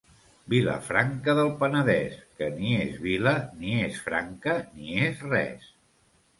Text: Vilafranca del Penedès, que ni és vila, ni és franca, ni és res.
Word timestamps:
Vilafranca 0.51 1.35
del 1.39 1.49
Penedès, 1.59 2.17
que 2.41 2.49
ni 2.57 2.73
és 2.87 2.97
vila, 3.05 3.35
ni 3.61 3.79
és 3.91 4.03
franca, 4.09 4.59
ni 4.75 5.01
és 5.07 5.25
res. 5.31 5.73